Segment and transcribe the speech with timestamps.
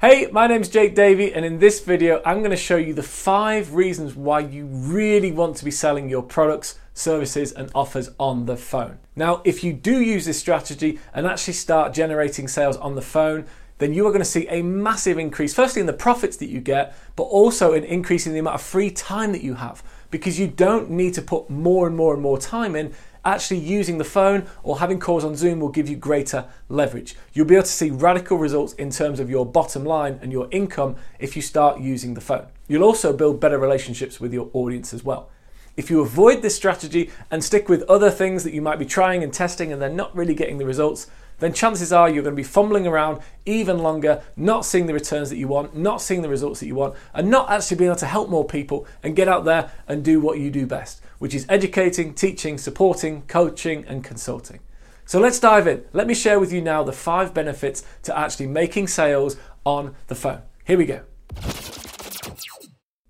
[0.00, 3.02] Hey, my name's Jake Davey, and in this video, I'm going to show you the
[3.02, 8.46] five reasons why you really want to be selling your products, services, and offers on
[8.46, 9.00] the phone.
[9.16, 13.46] Now, if you do use this strategy and actually start generating sales on the phone,
[13.78, 16.60] then you are going to see a massive increase, firstly in the profits that you
[16.60, 20.90] get, but also in the amount of free time that you have because you don't
[20.90, 24.78] need to put more and more and more time in actually using the phone or
[24.78, 27.14] having calls on Zoom will give you greater leverage.
[27.32, 30.48] You'll be able to see radical results in terms of your bottom line and your
[30.50, 32.46] income if you start using the phone.
[32.68, 35.30] You'll also build better relationships with your audience as well.
[35.76, 39.22] If you avoid this strategy and stick with other things that you might be trying
[39.22, 42.40] and testing and they're not really getting the results, then chances are you're going to
[42.40, 46.28] be fumbling around even longer, not seeing the returns that you want, not seeing the
[46.28, 49.28] results that you want, and not actually being able to help more people and get
[49.28, 54.02] out there and do what you do best, which is educating, teaching, supporting, coaching, and
[54.04, 54.60] consulting.
[55.04, 55.84] So let's dive in.
[55.92, 60.14] Let me share with you now the five benefits to actually making sales on the
[60.14, 60.42] phone.
[60.64, 61.02] Here we go.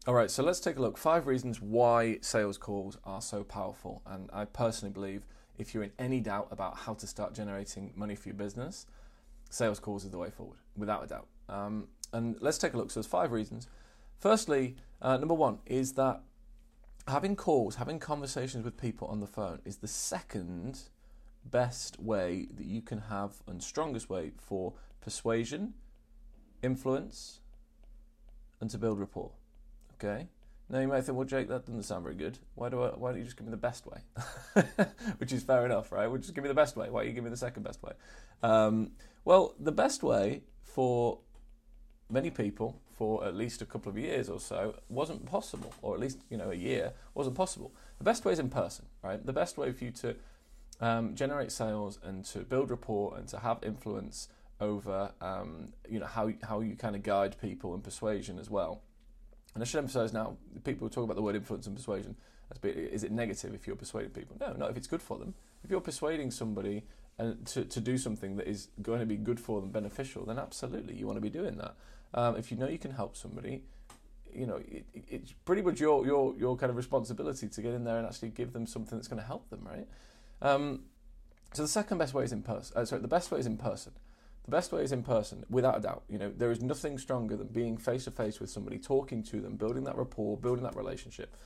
[0.07, 0.97] All right, so let's take a look.
[0.97, 4.01] Five reasons why sales calls are so powerful.
[4.07, 5.27] And I personally believe
[5.59, 8.87] if you're in any doubt about how to start generating money for your business,
[9.51, 11.27] sales calls is the way forward, without a doubt.
[11.49, 12.91] Um, and let's take a look.
[12.91, 13.69] So there's five reasons.
[14.19, 16.23] Firstly, uh, number one is that
[17.07, 20.81] having calls, having conversations with people on the phone is the second
[21.45, 25.75] best way that you can have and strongest way for persuasion,
[26.63, 27.41] influence,
[28.61, 29.31] and to build rapport.
[29.95, 30.29] Okay?
[30.71, 32.39] Now you might think, well, Jake, that doesn't sound very good.
[32.55, 34.01] Why do I, why don't you just give me the best way?
[35.19, 36.07] Which is fair enough, right?
[36.07, 36.91] Well, just give me the best way.
[36.91, 37.93] Why don't you give me the second best way?
[38.43, 38.93] Um,
[39.25, 41.21] well, the best way for
[42.11, 46.01] many people for at least a couple of years or so wasn't possible, or at
[46.01, 47.73] least you know a year wasn't possible.
[47.99, 49.25] The best way is in person, right?
[49.25, 50.17] The best way for you to
[50.81, 54.29] um, generate sales and to build rapport and to have influence
[54.61, 58.83] over um, you know how how you kind of guide people and persuasion as well
[59.59, 62.15] and I should emphasize now, people talk about the word influence and persuasion.
[62.63, 64.37] Is it negative if you're persuading people?
[64.41, 65.35] No, not if it's good for them.
[65.65, 66.85] If you're persuading somebody
[67.19, 70.39] and to, to do something that is going to be good for them, beneficial, then
[70.39, 71.75] absolutely you want to be doing that.
[72.15, 73.65] Um, if you know you can help somebody,
[74.33, 77.83] you know it, it's pretty much your your your kind of responsibility to get in
[77.83, 79.89] there and actually give them something that's going to help them, right?
[80.41, 80.85] Um,
[81.53, 82.77] so the second best way is in person.
[82.77, 83.93] Uh, sorry, the best way is in person.
[84.49, 86.05] The best way is in person, without a doubt.
[86.09, 89.43] You know, there is nothing stronger than being face to face with somebody, talking to
[89.43, 91.37] them, building that rapport, building that relationship.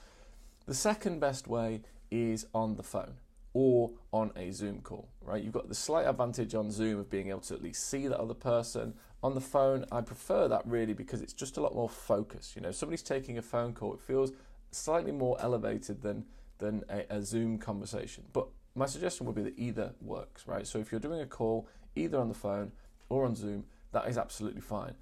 [0.67, 1.83] The second best way
[2.13, 3.15] is on the phone
[3.55, 5.43] or on a Zoom call, right?
[5.43, 8.17] You've got the slight advantage on Zoom of being able to at least see the
[8.17, 8.95] other person.
[9.25, 12.55] On the phone, I prefer that really because it's just a lot more focused.
[12.55, 14.31] You know, somebody's taking a phone call, it feels
[14.71, 16.27] slightly more elevated than
[16.59, 18.23] than a, a Zoom conversation.
[18.33, 18.47] But
[18.77, 20.69] my suggestion would be that either works, right?
[20.69, 21.67] So if you're doing a call,
[21.97, 22.71] either on the phone
[23.13, 24.95] or on Zoom, that is absolutely fine.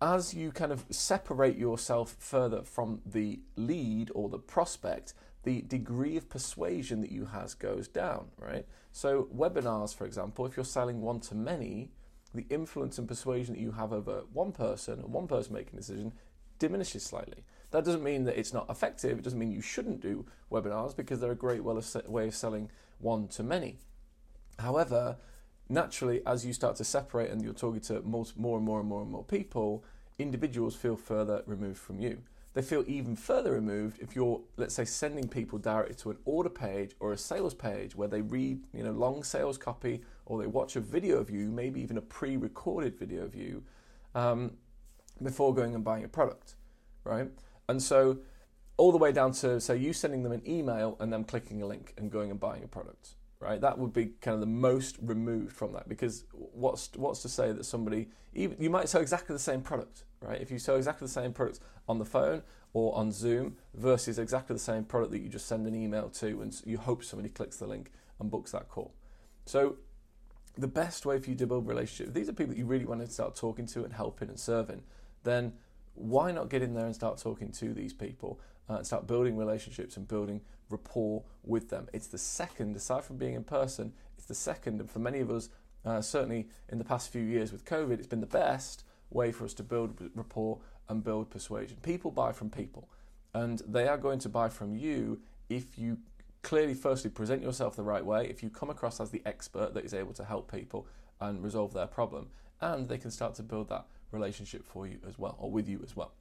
[0.00, 5.14] As you kind of separate yourself further from the lead or the prospect,
[5.44, 8.66] the degree of persuasion that you has goes down, right?
[8.92, 11.90] So webinars, for example, if you're selling one to many,
[12.34, 15.80] the influence and persuasion that you have over one person and one person making a
[15.80, 16.12] decision
[16.58, 17.44] diminishes slightly.
[17.70, 19.18] That doesn't mean that it's not effective.
[19.18, 23.28] It doesn't mean you shouldn't do webinars because they're a great way of selling one
[23.28, 23.78] to many.
[24.58, 25.16] However,
[25.68, 29.02] naturally, as you start to separate and you're talking to more, and more and more
[29.02, 29.84] and more people,
[30.18, 32.22] individuals feel further removed from you.
[32.56, 36.48] they feel even further removed if you're, let's say, sending people directly to an order
[36.48, 40.46] page or a sales page where they read, you know, long sales copy or they
[40.46, 43.62] watch a video of you, maybe even a pre-recorded video of you,
[44.14, 44.52] um,
[45.22, 46.54] before going and buying a product,
[47.04, 47.28] right?
[47.68, 48.20] And so,
[48.78, 51.66] all the way down to say you sending them an email and them clicking a
[51.66, 53.16] link and going and buying a product,
[53.46, 53.60] right?
[53.60, 57.52] That would be kind of the most removed from that because what's what's to say
[57.52, 60.40] that somebody even you might sell exactly the same product, right?
[60.40, 64.54] If you sell exactly the same product on the phone or on Zoom versus exactly
[64.54, 67.56] the same product that you just send an email to and you hope somebody clicks
[67.56, 68.92] the link and books that call.
[69.44, 69.76] So
[70.58, 73.00] the best way for you to build relationships, these are people that you really want
[73.00, 74.82] to start talking to and helping and serving,
[75.22, 75.52] then
[75.94, 79.36] why not get in there and start talking to these people uh, and start building
[79.36, 81.88] relationships and building rapport with them.
[81.92, 85.30] It's the second, aside from being in person, it's the second, and for many of
[85.30, 85.48] us,
[85.84, 89.44] uh, certainly in the past few years with COVID, it's been the best way for
[89.44, 90.58] us to build rapport
[90.88, 91.76] and build persuasion.
[91.82, 92.88] People buy from people,
[93.34, 95.98] and they are going to buy from you if you
[96.42, 99.84] clearly, firstly, present yourself the right way, if you come across as the expert that
[99.84, 100.86] is able to help people
[101.20, 102.28] and resolve their problem,
[102.60, 105.80] and they can start to build that relationship for you as well, or with you
[105.82, 106.12] as well.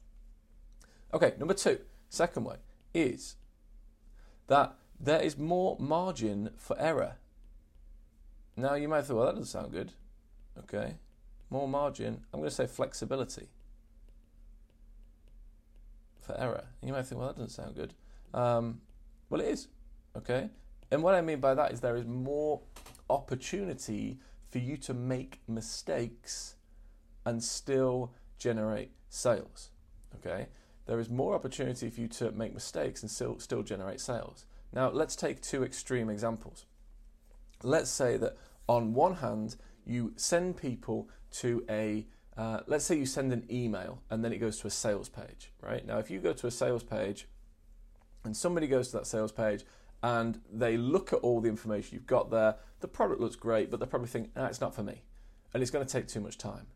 [1.14, 2.56] Okay, number two, second way
[2.94, 3.36] is
[4.48, 7.16] that there is more margin for error.
[8.56, 9.94] Now you might think, well, that doesn't sound good.
[10.58, 10.96] Okay,
[11.50, 12.22] more margin.
[12.34, 13.50] I'm going to say flexibility
[16.22, 16.66] for error.
[16.82, 17.94] You might think, well, that doesn't sound good.
[18.34, 18.82] Um,
[19.30, 19.68] well, it is.
[20.16, 20.50] Okay,
[20.92, 22.62] and what I mean by that is there is more
[23.10, 24.20] opportunity
[24.50, 26.56] for you to make mistakes
[27.26, 29.72] and still generate sales.
[30.16, 30.48] Okay,
[30.86, 34.46] there is more opportunity for you to make mistakes and still, still generate sales.
[34.74, 36.66] Now, let's take two extreme examples.
[37.64, 38.38] Let's say that
[38.68, 39.56] on one hand,
[39.86, 44.38] you send people to a, uh, let's say you send an email and then it
[44.38, 45.86] goes to a sales page, right?
[45.86, 47.28] Now, if you go to a sales page
[48.24, 49.64] and somebody goes to that sales page
[50.04, 53.80] and they look at all the information you've got there, the product looks great, but
[53.80, 55.04] they probably think, ah, it's not for me.
[55.54, 56.68] And it's going to take too much time.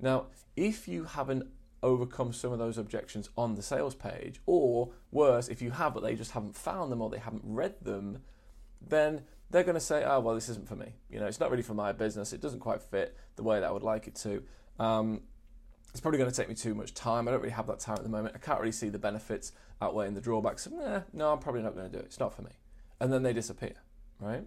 [0.00, 0.26] Now,
[0.56, 1.46] if you haven't
[1.86, 6.02] overcome some of those objections on the sales page, or worse, if you have but
[6.02, 8.18] they just haven't found them or they haven't read them,
[8.86, 10.94] then they're going to say, "Oh, well, this isn't for me.
[11.08, 12.32] You know, it's not really for my business.
[12.32, 14.42] It doesn't quite fit the way that I would like it to.
[14.78, 15.22] Um,
[15.92, 17.26] it's probably going to take me too much time.
[17.26, 18.34] I don't really have that time at the moment.
[18.34, 20.64] I can't really see the benefits outweighing the drawbacks.
[20.64, 22.06] So, eh, no, I'm probably not going to do it.
[22.06, 22.52] It's not for me."
[23.00, 23.74] And then they disappear,
[24.20, 24.44] right?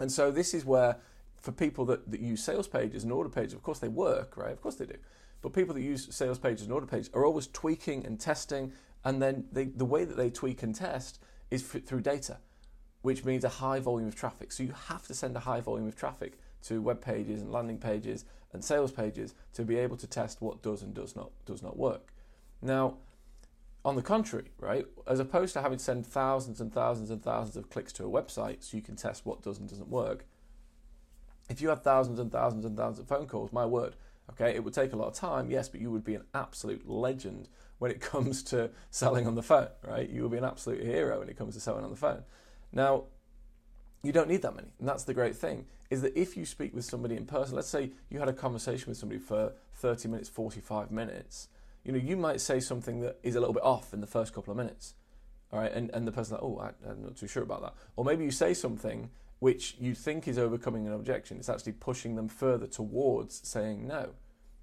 [0.00, 0.96] And so this is where,
[1.36, 4.52] for people that, that use sales pages and order pages, of course they work, right?
[4.52, 4.96] Of course they do.
[5.42, 8.72] But people that use sales pages and order pages are always tweaking and testing,
[9.04, 11.20] and then they, the way that they tweak and test
[11.50, 12.38] is f- through data,
[13.02, 14.52] which means a high volume of traffic.
[14.52, 17.78] So you have to send a high volume of traffic to web pages and landing
[17.78, 21.62] pages and sales pages to be able to test what does and does not does
[21.62, 22.12] not work.
[22.60, 22.98] Now,
[23.84, 27.56] on the contrary, right, as opposed to having to send thousands and thousands and thousands
[27.56, 30.26] of clicks to a website so you can test what does and doesn't work,
[31.48, 33.96] if you have thousands and thousands and thousands of phone calls, my word,
[34.30, 36.88] Okay, it would take a lot of time, yes, but you would be an absolute
[36.88, 37.48] legend
[37.78, 40.08] when it comes to selling on the phone, right?
[40.08, 42.22] You will be an absolute hero when it comes to selling on the phone.
[42.72, 43.04] Now,
[44.02, 46.72] you don't need that many, and that's the great thing is that if you speak
[46.72, 50.28] with somebody in person, let's say you had a conversation with somebody for 30 minutes,
[50.28, 51.48] 45 minutes,
[51.84, 54.32] you know, you might say something that is a little bit off in the first
[54.32, 54.94] couple of minutes,
[55.52, 57.74] all right, and, and the person's like, oh, I, I'm not too sure about that.
[57.96, 59.10] Or maybe you say something
[59.40, 64.10] which you think is overcoming an objection, it's actually pushing them further towards saying no,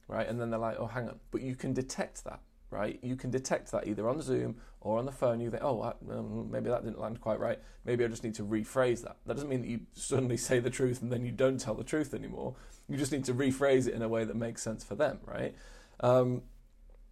[0.08, 0.28] right?
[0.28, 1.20] And then they're like, oh, hang on.
[1.32, 3.00] But you can detect that, right?
[3.02, 5.40] You can detect that either on Zoom or on the phone.
[5.40, 7.60] You think, oh, um, maybe that didn't land quite right.
[7.86, 9.18] Maybe I just need to rephrase that.
[9.26, 11.84] That doesn't mean that you suddenly say the truth and then you don't tell the
[11.84, 12.56] truth anymore.
[12.88, 15.56] You just need to rephrase it in a way that makes sense for them, right?
[16.02, 16.44] Um,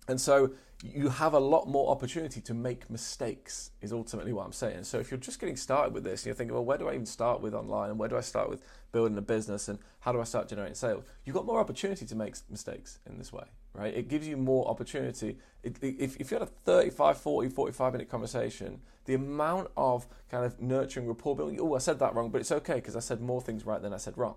[0.07, 0.51] and so
[0.83, 4.83] you have a lot more opportunity to make mistakes is ultimately what I'm saying.
[4.83, 6.93] So if you're just getting started with this and you're thinking, well, where do I
[6.93, 10.11] even start with online and where do I start with building a business and how
[10.11, 11.05] do I start generating sales?
[11.23, 13.95] You've got more opportunity to make mistakes in this way, right?
[13.95, 15.37] It gives you more opportunity.
[15.63, 20.45] It, if, if you had a 35, 40, 45 minute conversation, the amount of kind
[20.45, 23.21] of nurturing rapport building, oh, I said that wrong, but it's okay because I said
[23.21, 24.35] more things right than I said wrong.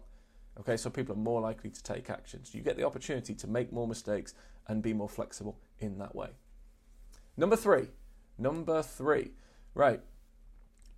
[0.61, 2.55] Okay, so people are more likely to take actions.
[2.55, 4.35] You get the opportunity to make more mistakes
[4.67, 6.31] and be more flexible in that way.
[7.37, 7.89] Number three,
[8.37, 9.31] number three,
[9.75, 10.01] right.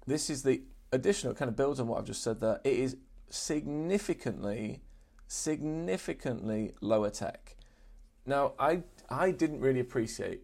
[0.06, 0.62] This is the
[0.92, 2.60] additional kind of builds on what I've just said there.
[2.64, 2.96] It is
[3.28, 4.80] significantly,
[5.26, 7.56] significantly lower tech.
[8.26, 10.42] Now, I I didn't really appreciate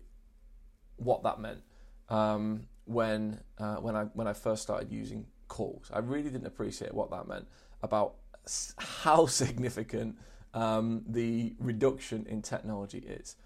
[0.96, 1.62] what that meant
[2.08, 5.90] um, when uh, when I when I first started using calls.
[5.92, 7.48] I really didn't appreciate what that meant
[7.82, 8.16] about
[8.78, 10.16] how significant
[10.54, 13.36] um, the reduction in technology is.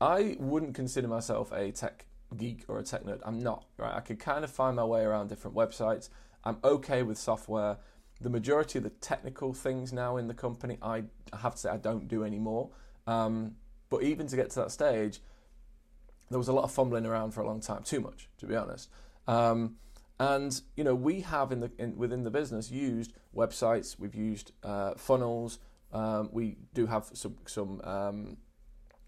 [0.00, 3.20] I wouldn't consider myself a tech geek or a tech nerd.
[3.24, 3.94] I'm not, right?
[3.94, 6.08] I could kind of find my way around different websites.
[6.44, 7.78] I'm okay with software.
[8.20, 11.04] The majority of the technical things now in the company, I
[11.38, 12.70] have to say I don't do anymore.
[13.06, 13.56] Um,
[13.88, 15.20] but even to get to that stage,
[16.30, 18.54] there was a lot of fumbling around for a long time, too much, to be
[18.54, 18.88] honest.
[19.26, 19.76] Um,
[20.20, 24.52] and you know, we have in the in, within the business used websites, we've used
[24.62, 25.58] uh, funnels,
[25.92, 27.80] um, we do have some some.
[27.82, 28.36] Um,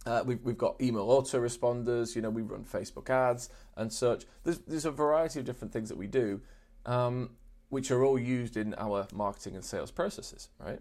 [0.05, 4.25] uh, we've, we've got email autoresponders, you know, we run Facebook ads and such.
[4.43, 6.41] There's, there's a variety of different things that we do,
[6.87, 7.31] um,
[7.69, 10.81] which are all used in our marketing and sales processes, right?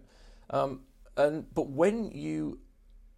[0.50, 0.80] Um,
[1.16, 2.58] and but when you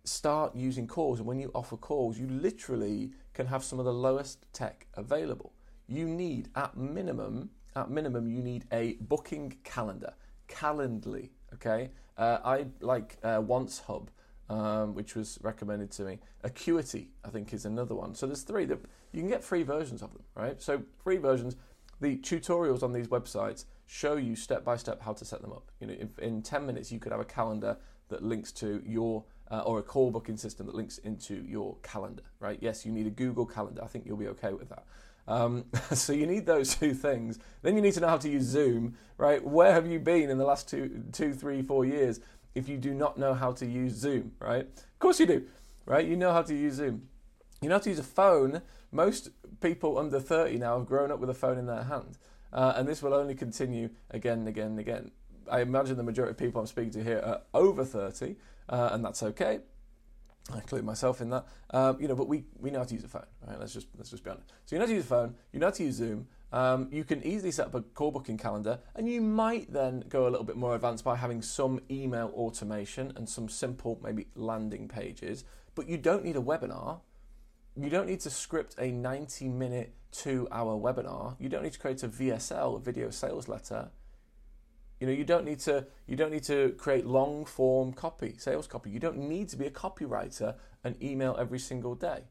[0.04, 3.94] start using calls and when you offer calls, you literally can have some of the
[3.94, 5.53] lowest tech available.
[5.86, 10.14] You need, at minimum, at minimum, you need a booking calendar,
[10.48, 11.30] Calendly.
[11.54, 14.08] Okay, uh, I like uh, OnceHub,
[14.48, 16.18] um, which was recommended to me.
[16.42, 18.14] Acuity, I think, is another one.
[18.14, 18.78] So there's three that
[19.12, 20.60] you can get free versions of them, right?
[20.60, 21.56] So free versions.
[22.00, 25.70] The tutorials on these websites show you step by step how to set them up.
[25.80, 27.76] You know, in, in 10 minutes, you could have a calendar
[28.08, 32.22] that links to your uh, or a call booking system that links into your calendar,
[32.40, 32.58] right?
[32.60, 33.82] Yes, you need a Google Calendar.
[33.84, 34.84] I think you'll be okay with that.
[35.26, 37.38] Um, so you need those two things.
[37.62, 39.44] Then you need to know how to use Zoom, right?
[39.44, 42.20] Where have you been in the last two, two, three, four years
[42.54, 44.66] if you do not know how to use Zoom, right?
[44.66, 45.44] Of course you do,
[45.86, 46.06] right?
[46.06, 47.08] You know how to use Zoom.
[47.60, 48.62] You know how to use a phone.
[48.92, 52.18] Most people under 30 now have grown up with a phone in their hand.
[52.52, 55.10] Uh, and this will only continue again and again and again.
[55.50, 58.36] I imagine the majority of people I'm speaking to here are over 30,
[58.68, 59.60] uh, and that's okay.
[60.52, 61.46] I include myself in that.
[61.70, 63.58] Um, you know, but we, we know how to use a phone, right?
[63.58, 64.52] Let's just let's just be honest.
[64.66, 66.26] So you know how to use a phone, you know how to use Zoom.
[66.52, 70.28] Um, you can easily set up a call booking calendar, and you might then go
[70.28, 74.86] a little bit more advanced by having some email automation and some simple maybe landing
[74.86, 75.44] pages.
[75.74, 77.00] But you don't need a webinar.
[77.76, 81.36] You don't need to script a 90 minute, two hour webinar.
[81.40, 83.88] You don't need to create a VSL, a video sales letter.
[85.00, 88.66] You know, you don't need to you don't need to create long form copy, sales
[88.66, 88.90] copy.
[88.90, 92.24] You don't need to be a copywriter and email every single day.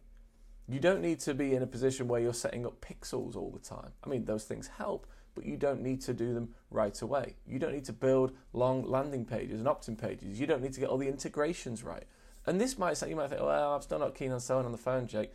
[0.67, 3.59] You don't need to be in a position where you're setting up pixels all the
[3.59, 3.91] time.
[4.03, 7.35] I mean, those things help, but you don't need to do them right away.
[7.45, 10.39] You don't need to build long landing pages and opt-in pages.
[10.39, 12.05] You don't need to get all the integrations right.
[12.45, 14.71] And this might say you might think, well, I'm still not keen on selling on
[14.71, 15.33] the phone, Jake.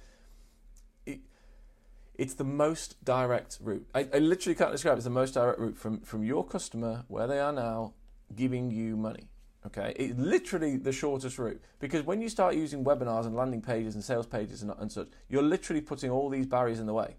[2.19, 3.87] It's the most direct route.
[3.95, 4.99] I, I literally can't describe it.
[4.99, 7.95] It's the most direct route from, from your customer, where they are now,
[8.35, 9.31] giving you money.
[9.67, 13.95] Okay, it's literally the shortest route because when you start using webinars and landing pages
[13.95, 17.17] and sales pages and, and such, you're literally putting all these barriers in the way.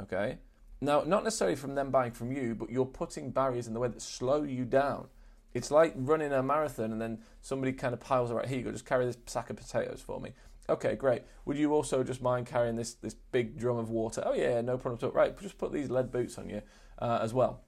[0.00, 0.38] Okay,
[0.80, 3.88] now not necessarily from them buying from you, but you're putting barriers in the way
[3.88, 5.08] that slow you down.
[5.54, 8.70] It's like running a marathon and then somebody kind of piles, right, here you go,
[8.70, 10.32] just carry this sack of potatoes for me.
[10.68, 11.22] Okay, great.
[11.46, 14.22] Would you also just mind carrying this this big drum of water?
[14.24, 15.12] Oh yeah, no problem at all.
[15.12, 16.62] Right, just put these lead boots on you
[16.98, 17.62] uh, as well.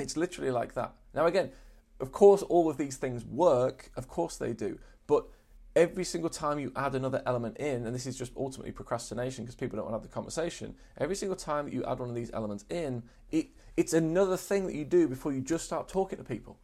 [0.00, 0.94] It's literally like that.
[1.14, 1.50] Now again,
[2.00, 3.90] of course, all of these things work.
[3.96, 4.78] Of course they do.
[5.06, 5.26] But
[5.76, 9.54] every single time you add another element in, and this is just ultimately procrastination because
[9.54, 10.74] people don't want to have the conversation.
[10.98, 14.66] Every single time that you add one of these elements in, it it's another thing
[14.66, 16.58] that you do before you just start talking to people.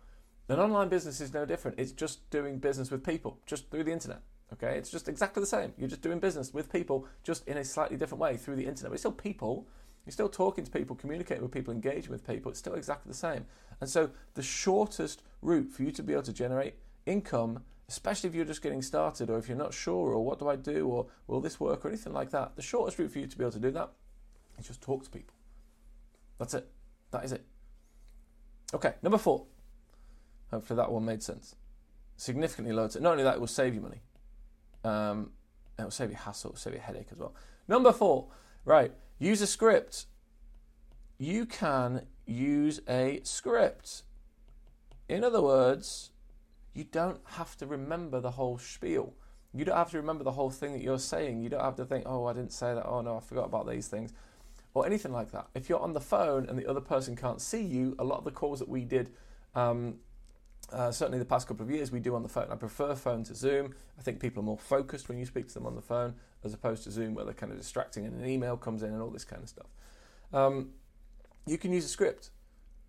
[0.48, 1.78] An online business is no different.
[1.78, 4.22] It's just doing business with people, just through the internet.
[4.52, 5.72] Okay, it's just exactly the same.
[5.76, 8.92] You're just doing business with people, just in a slightly different way through the internet.
[8.92, 9.66] It's still people.
[10.06, 12.50] You're still talking to people, communicating with people, engaging with people.
[12.50, 13.44] It's still exactly the same.
[13.80, 16.74] And so, the shortest route for you to be able to generate
[17.04, 20.48] income, especially if you're just getting started, or if you're not sure, or what do
[20.48, 23.26] I do, or will this work, or anything like that, the shortest route for you
[23.26, 23.90] to be able to do that
[24.58, 25.34] is just talk to people.
[26.38, 26.66] That's it.
[27.10, 27.44] That is it.
[28.72, 29.44] Okay, number four.
[30.50, 31.54] Hopefully that one made sense.
[32.16, 32.88] Significantly lower.
[33.00, 34.00] Not only that, it will save you money.
[34.84, 35.32] Um,
[35.78, 37.34] it will save you hassle, save you headache as well.
[37.66, 38.28] Number four,
[38.64, 40.06] right, use a script.
[41.18, 44.02] You can use a script.
[45.08, 46.10] In other words,
[46.74, 49.14] you don't have to remember the whole spiel.
[49.54, 51.42] You don't have to remember the whole thing that you're saying.
[51.42, 52.86] You don't have to think, oh, I didn't say that.
[52.86, 54.12] Oh, no, I forgot about these things.
[54.74, 55.48] Or anything like that.
[55.54, 58.24] If you're on the phone and the other person can't see you, a lot of
[58.24, 59.10] the calls that we did
[59.54, 59.96] um,
[60.72, 62.46] uh, certainly the past couple of years we do on the phone.
[62.50, 63.74] I prefer phone to Zoom.
[63.98, 66.54] I think people are more focused when you speak to them on the phone as
[66.54, 69.10] opposed to Zoom where they're kind of distracting and an email comes in and all
[69.10, 69.66] this kind of stuff.
[70.32, 70.70] Um,
[71.46, 72.30] you can use a script.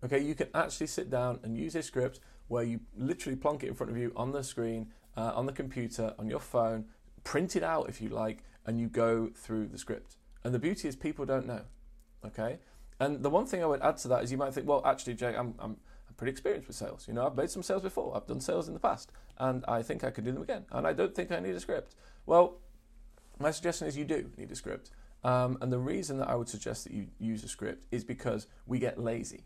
[0.04, 3.68] Okay, you can actually sit down and use a script where you literally plonk it
[3.68, 6.84] in front of you on the screen, uh, on the computer, on your phone,
[7.24, 10.16] print it out if you like, and you go through the script.
[10.42, 11.62] And the beauty is people don't know.
[12.24, 12.58] Okay,
[12.98, 15.14] and the one thing I would add to that is you might think, well, actually,
[15.14, 15.76] Jake, I'm, I'm
[16.16, 17.06] pretty experienced with sales.
[17.08, 18.16] You know, I've made some sales before.
[18.16, 20.64] I've done sales in the past, and I think I could do them again.
[20.70, 21.94] And I don't think I need a script.
[22.26, 22.58] Well,
[23.38, 24.90] my suggestion is you do need a script,
[25.22, 28.46] Um, and the reason that I would suggest that you use a script is because
[28.66, 29.44] we get lazy.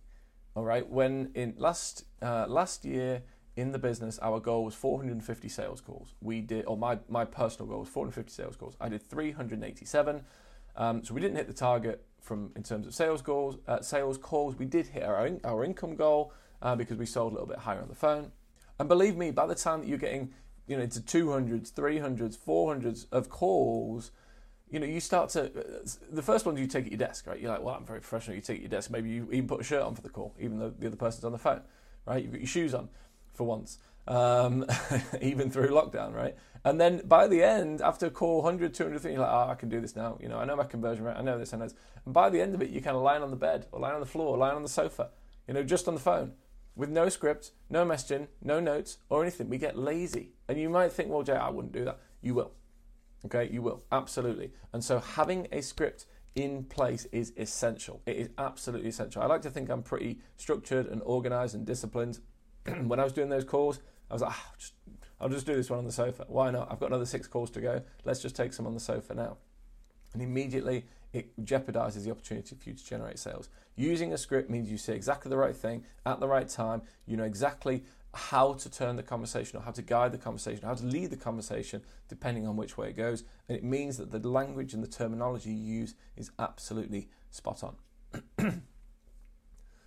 [0.54, 0.88] All right.
[0.88, 3.22] When in last uh, last year
[3.56, 6.14] in the business, our goal was 450 sales calls.
[6.20, 8.76] We did, or my my personal goal was 450 sales calls.
[8.80, 10.22] I did 387.
[10.76, 13.58] Um, so we didn't hit the target from in terms of sales goals.
[13.66, 14.56] Uh, sales calls.
[14.56, 16.32] We did hit our in, our income goal
[16.64, 18.32] uh, because we sold a little bit higher on the phone.
[18.80, 20.34] And believe me, by the time that you're getting
[20.66, 24.10] you know into 200s, 300s, 400s of calls
[24.70, 25.52] you know, you start to
[26.10, 27.38] the first ones you take at your desk, right?
[27.38, 28.34] You're like, well, I'm very professional.
[28.34, 28.90] You take at your desk.
[28.90, 31.24] Maybe you even put a shirt on for the call, even though the other person's
[31.24, 31.60] on the phone,
[32.06, 32.20] right?
[32.20, 32.88] You've got your shoes on
[33.34, 33.78] for once,
[34.08, 34.64] um,
[35.22, 36.34] even through lockdown, right?
[36.64, 39.68] And then by the end, after a call 100, 200, you're like, oh, I can
[39.68, 40.18] do this now.
[40.20, 41.16] You know, I know my conversion rate.
[41.16, 41.72] I know this and that.
[42.04, 43.94] And by the end of it, you're kind of lying on the bed or lying
[43.94, 45.10] on the floor, or lying on the sofa,
[45.46, 46.32] you know, just on the phone
[46.76, 49.48] with no script, no messaging, no notes or anything.
[49.48, 50.32] We get lazy.
[50.48, 52.00] And you might think, well, Jay, I wouldn't do that.
[52.20, 52.52] You will.
[53.26, 54.52] Okay, you will, absolutely.
[54.72, 58.02] And so having a script in place is essential.
[58.06, 59.22] It is absolutely essential.
[59.22, 62.18] I like to think I'm pretty structured and organized and disciplined.
[62.82, 64.74] when I was doing those calls, I was like, ah, just,
[65.20, 66.26] I'll just do this one on the sofa.
[66.28, 66.70] Why not?
[66.70, 67.82] I've got another six calls to go.
[68.04, 69.38] Let's just take some on the sofa now.
[70.14, 73.48] And immediately it jeopardizes the opportunity for you to generate sales.
[73.76, 76.82] Using a script means you say exactly the right thing at the right time.
[77.06, 80.74] You know exactly how to turn the conversation or how to guide the conversation, how
[80.74, 83.24] to lead the conversation, depending on which way it goes.
[83.48, 87.76] And it means that the language and the terminology you use is absolutely spot on.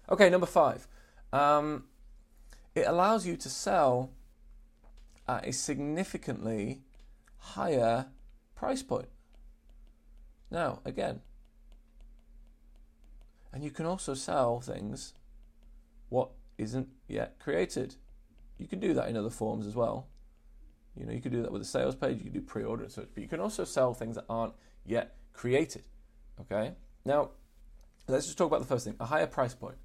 [0.10, 0.88] okay, number five.
[1.32, 1.86] Um,
[2.76, 4.12] it allows you to sell
[5.28, 6.82] at a significantly
[7.38, 8.08] higher
[8.56, 9.08] price point.
[10.50, 11.22] Now, again,
[13.52, 15.14] and you can also sell things
[16.10, 17.96] what isn't yet created.
[18.58, 20.08] You can do that in other forms as well.
[20.96, 22.92] You know, you could do that with a sales page, you can do pre-order and
[22.92, 24.54] such, but you can also sell things that aren't
[24.86, 25.84] yet created.
[26.42, 26.74] Okay?
[27.06, 27.32] Now,
[28.08, 29.78] let's just talk about the first thing, a higher price point.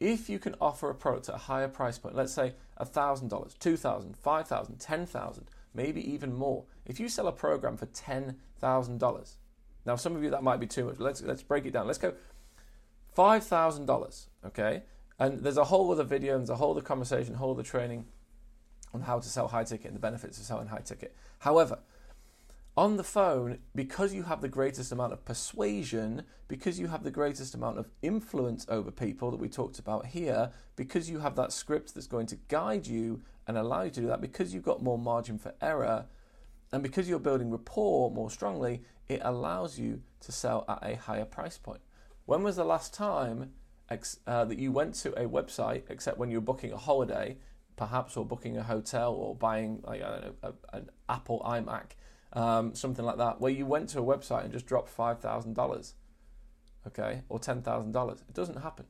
[0.00, 4.16] If you can offer a product at a higher price point, let's say $1,000, $2,000,
[4.16, 5.42] $5,000, $10,000,
[5.74, 6.64] maybe even more.
[6.86, 9.36] If you sell a program for $10,000,
[9.88, 11.00] now some of you that might be too much.
[11.00, 11.86] Let's let's break it down.
[11.86, 12.14] Let's go
[13.16, 14.82] $5,000, okay?
[15.18, 18.04] And there's a whole other video, and there's a whole other conversation, whole other training
[18.94, 21.16] on how to sell high ticket and the benefits of selling high ticket.
[21.40, 21.80] However,
[22.76, 27.10] on the phone, because you have the greatest amount of persuasion, because you have the
[27.10, 31.52] greatest amount of influence over people that we talked about here, because you have that
[31.52, 34.80] script that's going to guide you and allow you to do that, because you've got
[34.80, 36.06] more margin for error,
[36.72, 41.24] and because you're building rapport more strongly, it allows you to sell at a higher
[41.24, 41.80] price point.
[42.26, 43.52] When was the last time
[44.26, 47.38] uh, that you went to a website, except when you were booking a holiday,
[47.76, 51.92] perhaps, or booking a hotel, or buying like I don't know, a, an Apple iMac,
[52.34, 55.54] um, something like that, where you went to a website and just dropped five thousand
[55.54, 55.94] dollars,
[56.86, 58.22] okay, or ten thousand dollars.
[58.28, 58.86] It doesn't happen.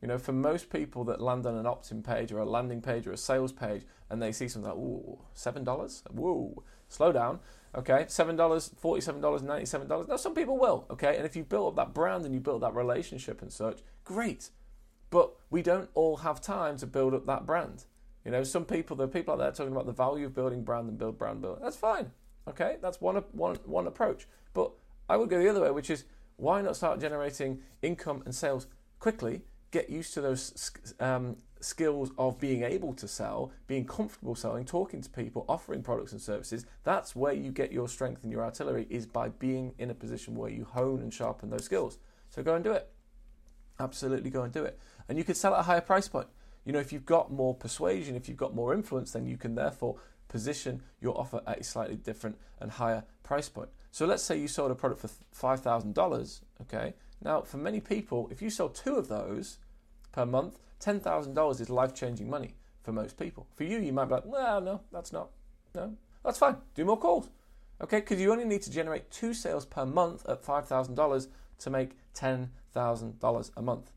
[0.00, 3.06] You know, for most people that land on an opt-in page or a landing page
[3.06, 6.02] or a sales page, and they see something like, "Ooh, seven dollars?
[6.10, 7.40] Whoa, slow down."
[7.74, 10.06] Okay, seven dollars, forty-seven dollars, ninety-seven dollars.
[10.08, 10.86] Now, some people will.
[10.90, 13.80] Okay, and if you built up that brand and you built that relationship and such,
[14.04, 14.50] great.
[15.08, 17.84] But we don't all have time to build up that brand.
[18.24, 20.62] You know, some people, there are people out there talking about the value of building
[20.62, 21.62] brand and build brand building.
[21.62, 22.12] That's fine.
[22.48, 24.26] Okay, that's one one one approach.
[24.52, 24.72] But
[25.08, 26.04] I would go the other way, which is
[26.36, 28.66] why not start generating income and sales
[28.98, 29.42] quickly?
[29.70, 35.00] Get used to those um, skills of being able to sell, being comfortable selling, talking
[35.00, 38.86] to people, offering products and services, that's where you get your strength and your artillery
[38.90, 41.98] is by being in a position where you hone and sharpen those skills.
[42.28, 42.88] So go and do it.
[43.78, 44.78] Absolutely go and do it.
[45.08, 46.28] And you could sell at a higher price point.
[46.64, 49.54] You know, if you've got more persuasion, if you've got more influence, then you can
[49.54, 49.96] therefore
[50.28, 53.68] position your offer at a slightly different and higher price point.
[53.90, 55.08] So let's say you sold a product for
[55.56, 56.94] $5,000, okay?
[57.22, 59.58] Now, for many people, if you sell two of those
[60.12, 63.46] per month, $10,000 is life changing money for most people.
[63.54, 65.30] For you, you might be like, well, no, that's not.
[65.74, 65.94] No,
[66.24, 66.56] that's fine.
[66.74, 67.30] Do more calls.
[67.80, 71.26] Okay, because you only need to generate two sales per month at $5,000
[71.58, 73.92] to make $10,000 a month.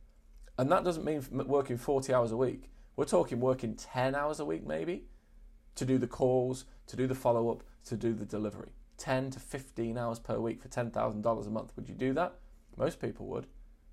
[0.58, 2.70] And that doesn't mean working 40 hours a week.
[2.96, 5.06] We're talking working 10 hours a week, maybe,
[5.76, 8.70] to do the calls, to do the follow up, to do the delivery.
[8.98, 11.74] 10 to 15 hours per week for $10,000 a month.
[11.76, 12.36] Would you do that?
[12.78, 13.48] Most people would.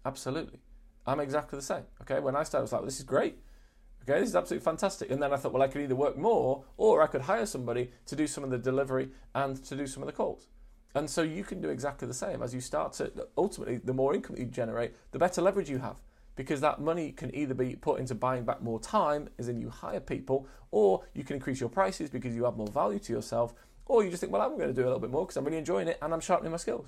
[0.07, 0.61] Absolutely.
[1.07, 1.85] I'm exactly the same.
[2.03, 3.39] Okay, when I started, I was like, well, this is great.
[4.03, 5.11] Okay, this is absolutely fantastic.
[5.11, 7.91] And then I thought, well, I could either work more or I could hire somebody
[8.07, 10.49] to do some of the delivery and to do some of the calls.
[10.95, 14.15] And so you can do exactly the same as you start to ultimately, the more
[14.15, 15.97] income you generate, the better leverage you have.
[16.35, 19.69] Because that money can either be put into buying back more time, as in you
[19.69, 23.55] hire people, or you can increase your prices because you have more value to yourself,
[23.87, 25.45] or you just think, well, I'm going to do a little bit more because I'm
[25.45, 26.87] really enjoying it and I'm sharpening my skills.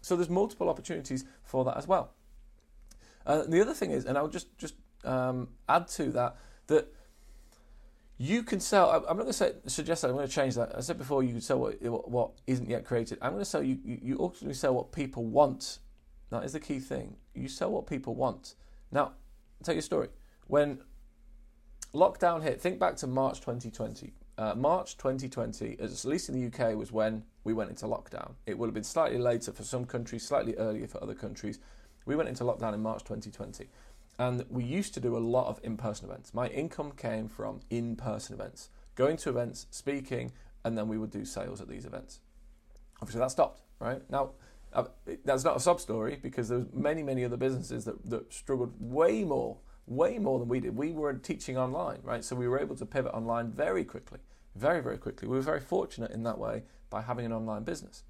[0.00, 2.12] So there's multiple opportunities for that as well.
[3.26, 6.36] Uh, the other thing is, and I'll just just um, add to that
[6.68, 6.92] that
[8.18, 8.90] you can sell.
[8.90, 10.08] I'm not going to say, suggest that.
[10.08, 10.76] I'm going to change that.
[10.76, 13.18] I said before, you can sell what, what isn't yet created.
[13.20, 13.78] I'm going to sell you.
[13.84, 15.78] You ultimately sell what people want.
[16.30, 17.16] That is the key thing.
[17.34, 18.54] You sell what people want.
[18.90, 20.08] Now, I'll tell you a story.
[20.46, 20.80] When
[21.94, 24.12] lockdown hit, think back to March 2020.
[24.38, 28.34] Uh, March 2020, at least in the UK, was when we went into lockdown.
[28.46, 31.58] It would have been slightly later for some countries, slightly earlier for other countries.
[32.04, 33.68] We went into lockdown in March 2020.
[34.18, 36.34] And we used to do a lot of in person events.
[36.34, 40.32] My income came from in person events, going to events, speaking,
[40.64, 42.20] and then we would do sales at these events.
[43.00, 44.02] Obviously, that stopped, right?
[44.10, 44.32] Now,
[44.72, 44.84] uh,
[45.24, 49.24] that's not a sub story because there's many, many other businesses that, that struggled way
[49.24, 50.76] more, way more than we did.
[50.76, 52.24] We were teaching online, right?
[52.24, 54.20] So we were able to pivot online very quickly,
[54.54, 55.26] very, very quickly.
[55.26, 58.04] We were very fortunate in that way by having an online business.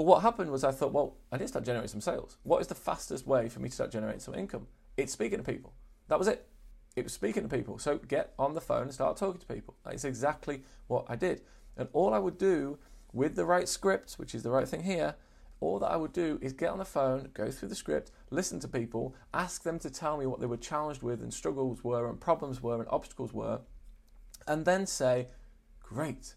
[0.00, 2.38] But what happened was I thought, well, I need to start generating some sales.
[2.42, 4.66] What is the fastest way for me to start generating some income?
[4.96, 5.74] It's speaking to people.
[6.08, 6.48] That was it.
[6.96, 7.78] It was speaking to people.
[7.78, 9.74] So get on the phone and start talking to people.
[9.84, 11.42] That's exactly what I did.
[11.76, 12.78] And all I would do
[13.12, 15.16] with the right script, which is the right thing here,
[15.60, 18.58] all that I would do is get on the phone, go through the script, listen
[18.60, 22.08] to people, ask them to tell me what they were challenged with and struggles were
[22.08, 23.60] and problems were and obstacles were,
[24.48, 25.28] and then say,
[25.82, 26.36] Great.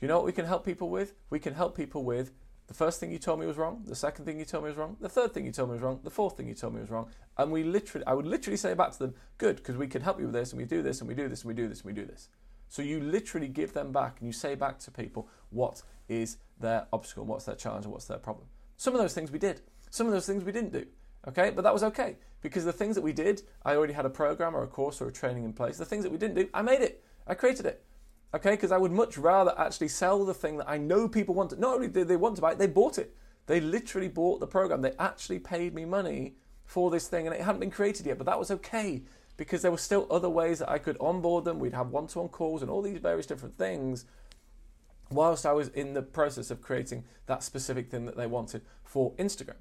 [0.00, 1.14] You know what we can help people with?
[1.30, 2.32] We can help people with
[2.66, 3.82] the first thing you told me was wrong.
[3.86, 4.96] The second thing you told me was wrong.
[5.00, 6.00] The third thing you told me was wrong.
[6.02, 7.08] The fourth thing you told me was wrong.
[7.36, 10.18] And we literally, I would literally say back to them, good, because we can help
[10.18, 11.80] you with this, and we do this, and we do this, and we do this,
[11.80, 12.28] and we do this.
[12.68, 16.86] So you literally give them back, and you say back to people what is their
[16.92, 18.46] obstacle, what's their challenge, what's their problem.
[18.76, 19.60] Some of those things we did.
[19.90, 20.86] Some of those things we didn't do.
[21.28, 24.10] Okay, but that was okay because the things that we did, I already had a
[24.10, 25.78] program or a course or a training in place.
[25.78, 27.02] The things that we didn't do, I made it.
[27.26, 27.83] I created it.
[28.34, 31.50] Okay, because I would much rather actually sell the thing that I know people want.
[31.50, 33.14] To, not only did they want to buy it, they bought it.
[33.46, 34.82] They literally bought the program.
[34.82, 38.18] They actually paid me money for this thing, and it hadn't been created yet.
[38.18, 39.02] But that was okay
[39.36, 41.60] because there were still other ways that I could onboard them.
[41.60, 44.04] We'd have one-to-one calls and all these various different things,
[45.10, 49.12] whilst I was in the process of creating that specific thing that they wanted for
[49.12, 49.56] Instagram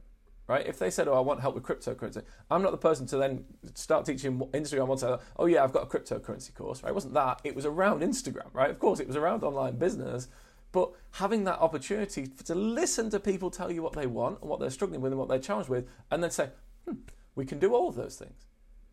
[0.48, 0.66] right?
[0.66, 3.46] If they said, "Oh, I want help with cryptocurrency," I'm not the person to then
[3.76, 5.04] start teaching Instagram once.
[5.38, 6.84] Oh yeah, I've got a cryptocurrency course.
[6.84, 6.90] Right?
[6.90, 7.42] It wasn't that.
[7.44, 8.70] It was around Instagram, right?
[8.70, 10.28] Of course, it was around online business.
[10.72, 14.60] But having that opportunity to listen to people tell you what they want and what
[14.60, 16.50] they're struggling with and what they're challenged with, and then say,
[16.88, 16.96] hmm,
[17.36, 18.48] "We can do all of those things,"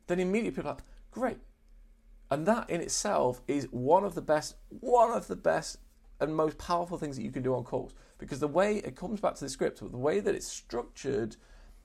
[0.07, 1.39] then immediately people are like, "Great."
[2.31, 5.79] And that in itself is one of the best, one of the best
[6.21, 7.95] and most powerful things that you can do on calls.
[8.19, 11.37] Because the way it comes back to the script, the way that it's structured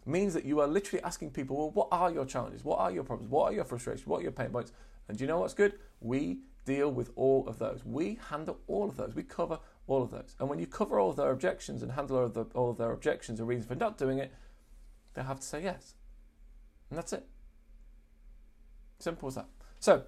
[0.06, 2.64] means that you are literally asking people, well, what are your challenges?
[2.64, 3.32] What are your problems?
[3.32, 4.06] What are your frustrations?
[4.06, 4.72] What are your pain points?
[5.08, 5.80] And do you know what's good?
[6.02, 7.86] We deal with all of those.
[7.86, 9.16] We handle all of those.
[9.16, 10.36] We cover all of those.
[10.40, 12.78] And when you cover all of their objections and handle all of, the, all of
[12.78, 14.32] their objections or reasons for not doing it,
[15.14, 15.94] they have to say yes.
[16.90, 17.26] And that's it.
[19.00, 19.48] Simple as that.
[19.80, 20.04] So,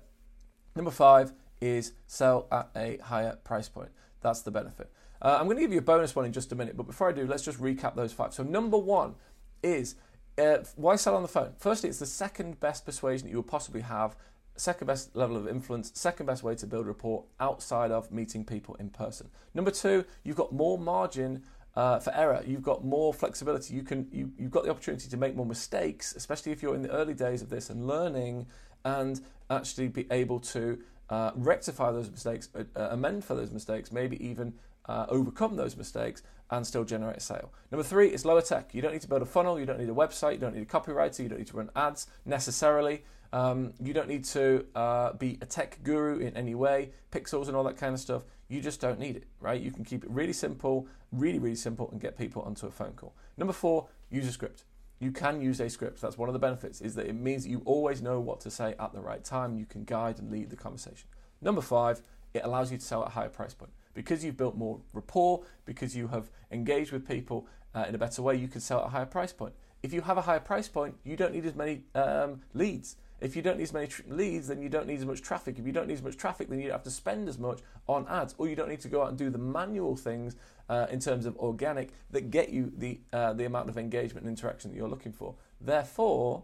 [0.76, 3.90] number five is sell at a higher price point.
[4.28, 4.92] That's the benefit.
[5.22, 7.08] Uh, I'm going to give you a bonus one in just a minute, but before
[7.08, 8.34] I do, let's just recap those five.
[8.34, 9.16] So, number one
[9.64, 9.96] is
[10.38, 11.54] uh, why sell on the phone?
[11.58, 14.18] Firstly, it's the second best persuasion that you will possibly have,
[14.58, 18.76] second best level of influence, second best way to build rapport outside of meeting people
[18.76, 19.30] in person.
[19.54, 21.44] Number two, you've got more margin.
[21.74, 23.76] Uh, for error, you've got more flexibility.
[23.76, 26.82] You can you, you've got the opportunity to make more mistakes, especially if you're in
[26.82, 28.48] the early days of this and learning,
[28.84, 33.92] and actually be able to uh, rectify those mistakes, uh, uh amend for those mistakes,
[33.92, 34.54] maybe even
[34.86, 37.52] uh, overcome those mistakes and still generate a sale.
[37.72, 38.74] Number three is lower tech.
[38.74, 40.64] You don't need to build a funnel, you don't need a website, you don't need
[40.64, 43.04] a copywriter, you don't need to run ads necessarily.
[43.34, 47.58] Um, you don't need to uh, be a tech guru in any way, pixels and
[47.58, 48.24] all that kind of stuff.
[48.48, 49.60] You just don't need it, right?
[49.60, 52.94] You can keep it really simple, really, really simple, and get people onto a phone
[52.94, 53.14] call.
[53.36, 54.64] Number four, use a script.
[55.00, 56.02] You can use a script.
[56.02, 58.74] That's one of the benefits, is that it means you always know what to say
[58.80, 59.56] at the right time.
[59.56, 61.08] You can guide and lead the conversation.
[61.42, 62.02] Number five,
[62.34, 65.44] it allows you to sell at a higher price point because you've built more rapport,
[65.66, 68.86] because you have engaged with people uh, in a better way, you can sell at
[68.86, 69.54] a higher price point.
[69.84, 72.96] If you have a higher price point, you don't need as many um, leads.
[73.20, 75.58] If you don't need as many tr- leads, then you don't need as much traffic.
[75.58, 77.62] If you don't need as much traffic, then you don't have to spend as much
[77.88, 80.36] on ads, or you don't need to go out and do the manual things
[80.70, 84.38] uh, in terms of organic that get you the uh, the amount of engagement and
[84.38, 85.36] interaction that you're looking for.
[85.60, 86.44] Therefore,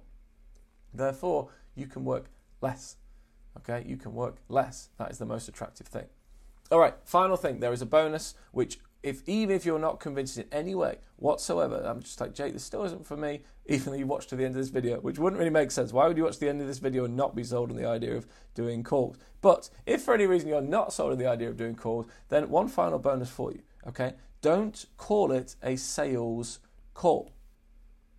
[0.94, 2.26] therefore, you can work
[2.62, 2.98] less.
[3.58, 4.90] Okay, you can work less.
[4.98, 6.06] That is the most attractive thing.
[6.72, 7.60] All right, final thing.
[7.60, 11.84] There is a bonus which, if even if you're not convinced in any way whatsoever,
[11.86, 12.54] I'm just like Jake.
[12.54, 13.42] This still isn't for me.
[13.66, 15.94] Even though you watched to the end of this video, which wouldn't really make sense.
[15.94, 17.88] Why would you watch the end of this video and not be sold on the
[17.88, 19.18] idea of doing calls?
[19.42, 22.50] But if for any reason you're not sold on the idea of doing calls, then
[22.50, 23.62] one final bonus for you.
[23.88, 26.60] Okay, don't call it a sales
[26.94, 27.32] call.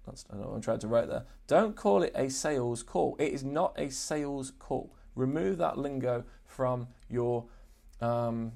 [0.06, 1.24] That's I know what I'm trying to write there.
[1.46, 3.16] Don't call it a sales call.
[3.18, 4.94] It is not a sales call.
[5.14, 7.44] Remove that lingo from your
[8.00, 8.52] um,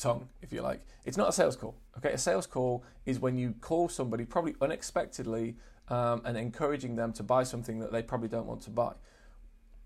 [0.00, 0.80] tongue, if you like.
[1.04, 1.76] It's not a sales call.
[1.98, 5.56] Okay, a sales call is when you call somebody probably unexpectedly
[5.88, 8.92] um, and encouraging them to buy something that they probably don't want to buy.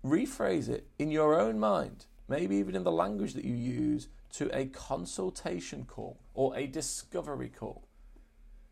[0.03, 4.49] Rephrase it in your own mind, maybe even in the language that you use, to
[4.55, 7.87] a consultation call or a discovery call.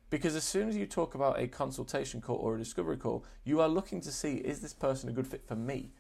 [0.10, 3.62] Because as soon as you talk about a consultation call or a discovery call, you
[3.62, 5.92] are looking to see is this person a good fit for me?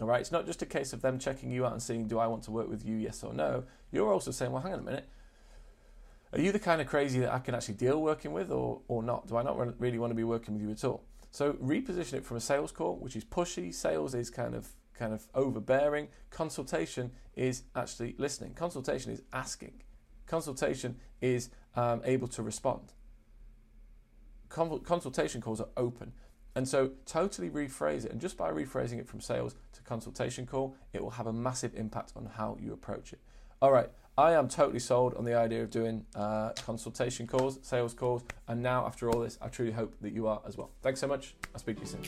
[0.00, 2.18] All right, it's not just a case of them checking you out and seeing, do
[2.18, 3.64] I want to work with you, yes or no.
[3.92, 5.08] You're also saying, well, hang on a minute.
[6.32, 9.02] Are you the kind of crazy that I can actually deal working with or, or
[9.02, 9.26] not?
[9.26, 11.02] Do I not really want to be working with you at all?
[11.32, 13.74] So reposition it from a sales call, which is pushy.
[13.74, 16.08] Sales is kind of kind of overbearing.
[16.30, 18.54] Consultation is actually listening.
[18.54, 19.82] Consultation is asking.
[20.26, 22.92] Consultation is um, able to respond
[24.50, 26.12] consultation calls are open.
[26.56, 28.10] And so, totally rephrase it.
[28.12, 31.74] And just by rephrasing it from sales to consultation call, it will have a massive
[31.74, 33.20] impact on how you approach it.
[33.62, 37.94] All right, I am totally sold on the idea of doing uh, consultation calls, sales
[37.94, 38.24] calls.
[38.48, 40.70] And now, after all this, I truly hope that you are as well.
[40.82, 41.34] Thanks so much.
[41.54, 42.02] I'll speak to you soon.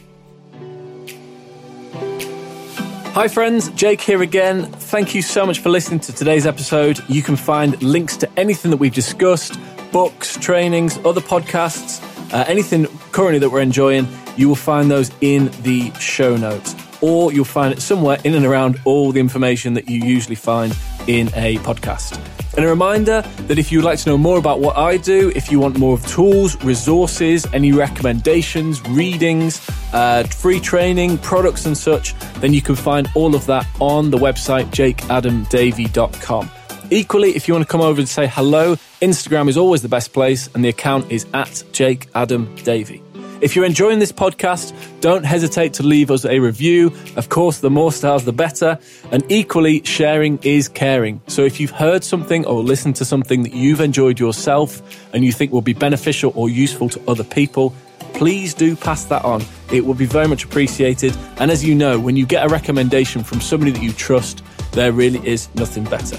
[3.15, 4.65] Hi, friends, Jake here again.
[4.65, 6.99] Thank you so much for listening to today's episode.
[7.09, 9.59] You can find links to anything that we've discussed
[9.93, 12.01] books, trainings, other podcasts
[12.33, 17.33] uh, anything currently that we're enjoying, you will find those in the show notes, or
[17.33, 21.29] you'll find it somewhere in and around all the information that you usually find in
[21.35, 22.19] a podcast.
[22.55, 25.51] And a reminder that if you'd like to know more about what I do, if
[25.51, 32.15] you want more of tools, resources, any recommendations, readings, uh, free training, products, and such,
[32.41, 36.51] then you can find all of that on the website jakeadamdavey.com.
[36.93, 40.13] Equally, if you want to come over and say hello, Instagram is always the best
[40.13, 43.03] place, and the account is at Jake Adam Davey.
[43.41, 46.93] If you're enjoying this podcast, don't hesitate to leave us a review.
[47.17, 48.79] Of course, the more stars, the better.
[49.11, 51.23] And equally, sharing is caring.
[51.29, 54.83] So if you've heard something or listened to something that you've enjoyed yourself
[55.15, 57.75] and you think will be beneficial or useful to other people,
[58.13, 59.43] please do pass that on.
[59.73, 61.17] It will be very much appreciated.
[61.39, 64.93] And as you know, when you get a recommendation from somebody that you trust, there
[64.93, 66.19] really is nothing better.